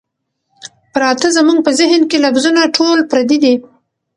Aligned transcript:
پراتۀ 0.93 1.27
زمونږ 1.37 1.59
پۀ 1.65 1.71
ذهن 1.79 2.01
کښې 2.09 2.17
لفظونه 2.25 2.61
ټول 2.75 2.99
پردي 3.09 3.37
دي 3.43 3.53